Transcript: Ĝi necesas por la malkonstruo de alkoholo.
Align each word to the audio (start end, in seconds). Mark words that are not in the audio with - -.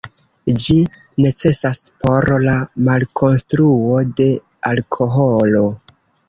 Ĝi 0.61 0.75
necesas 1.25 1.79
por 2.05 2.27
la 2.45 2.55
malkonstruo 2.87 4.01
de 4.23 4.29
alkoholo. 4.73 5.63